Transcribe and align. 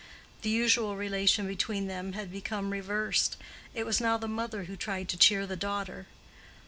The 0.41 0.49
usual 0.49 0.95
relation 0.95 1.45
between 1.45 1.85
them 1.85 2.13
had 2.13 2.31
become 2.31 2.71
reversed. 2.71 3.37
It 3.75 3.85
was 3.85 4.01
now 4.01 4.17
the 4.17 4.27
mother 4.27 4.63
who 4.63 4.75
tried 4.75 5.09
to 5.09 5.15
cheer 5.17 5.45
the 5.45 5.55
daughter. 5.55 6.07